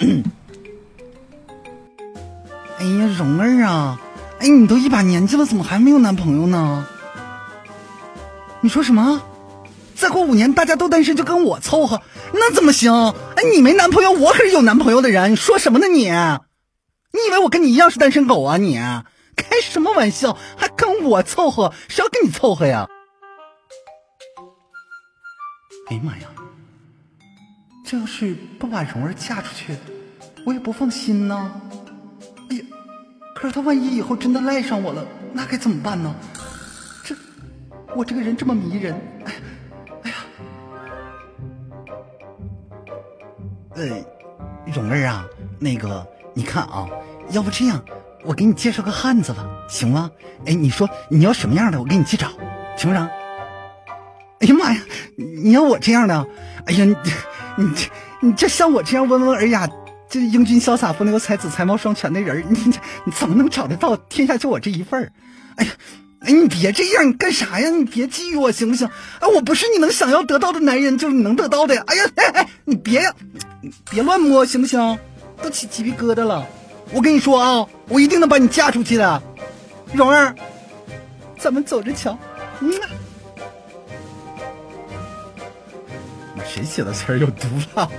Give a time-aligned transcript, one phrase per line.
[2.78, 4.00] 哎呀，蓉儿啊，
[4.38, 6.86] 哎，你都一把年纪了，怎么还没有男朋友呢？
[8.62, 9.22] 你说什么？
[9.94, 12.00] 再过五年大家都单身就跟我凑合，
[12.32, 12.90] 那怎么行？
[13.36, 15.32] 哎，你没男朋友，我可是有男朋友的人。
[15.32, 16.04] 你说什么呢你？
[16.04, 16.08] 你
[17.28, 18.78] 以为我跟你一样是单身狗啊你？
[19.36, 20.38] 开什么玩笑？
[20.56, 21.74] 还跟我凑合？
[21.88, 22.88] 谁要跟你凑合呀？
[25.90, 26.28] 哎呀妈呀！
[27.90, 29.74] 这要是不把蓉儿嫁出去，
[30.46, 31.60] 我也不放心呢。
[32.48, 32.62] 哎呀，
[33.34, 36.14] 可是他万一以后真的赖上我了，那该怎么办呢？
[37.02, 37.16] 这，
[37.96, 38.94] 我这个人这么迷人，
[39.24, 39.32] 哎，
[40.04, 40.16] 哎呀，
[43.74, 43.86] 呃，
[44.72, 45.26] 蓉儿啊，
[45.58, 46.86] 那个，你看啊，
[47.30, 47.84] 要不这样，
[48.22, 50.08] 我给你介绍个汉子吧，行吗？
[50.46, 52.28] 哎，你说你要什么样的，我给你去找，
[52.76, 53.10] 行不行？
[54.38, 54.80] 哎呀妈呀，
[55.16, 56.24] 你要我这样的？
[56.66, 56.94] 哎呀，你
[57.60, 57.88] 你这
[58.20, 59.68] 你这像我这样温文尔雅、
[60.08, 62.58] 这英俊潇洒、风流才子、才貌双全的人，你
[63.04, 63.94] 你怎么能找得到？
[63.96, 65.12] 天下就我这一份儿。
[65.56, 65.72] 哎呀，
[66.20, 67.68] 哎，你别这样，你干啥呀？
[67.68, 68.88] 你别觊觎我行不行？
[69.20, 71.82] 哎，我不是你能想要得到的男人，就是你能得到的呀。
[71.86, 73.14] 哎呀，哎哎，你别呀，
[73.90, 74.98] 别乱摸行不行？
[75.42, 76.46] 都起鸡皮疙瘩了。
[76.92, 79.22] 我跟你说啊，我一定能把你嫁出去的，
[79.92, 80.34] 蓉儿，
[81.38, 82.18] 咱们走着瞧。
[82.60, 82.72] 嗯。
[86.46, 87.90] 谁写的词儿有毒了？